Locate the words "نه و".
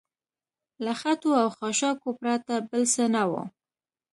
3.15-3.31